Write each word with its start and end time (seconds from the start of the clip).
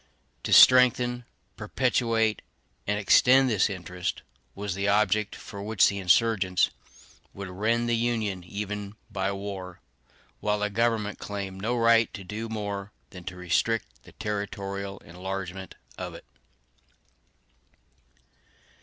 To 0.45 0.51
strengthen, 0.51 1.25
perpetuate, 1.57 2.41
and 2.87 2.97
extend 2.97 3.51
this 3.51 3.69
interest 3.69 4.23
was 4.55 4.73
the 4.73 4.87
object 4.87 5.35
for 5.35 5.61
which 5.61 5.89
the 5.89 5.99
insurgents 5.99 6.71
would 7.35 7.49
rend 7.49 7.87
the 7.87 7.95
Union, 7.95 8.43
even 8.43 8.95
by 9.11 9.31
war; 9.31 9.79
while 10.39 10.57
the 10.57 10.71
government 10.71 11.19
claimed 11.19 11.61
no 11.61 11.77
right 11.77 12.11
to 12.15 12.23
do 12.23 12.49
more 12.49 12.91
than 13.11 13.23
to 13.25 13.35
restrict 13.35 13.85
the 14.01 14.13
territorial 14.13 14.97
enlargement 15.05 15.75
of 15.99 16.15
it. 16.15 16.25